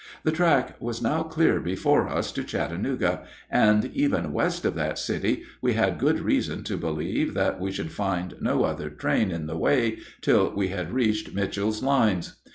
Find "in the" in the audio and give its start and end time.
9.29-9.59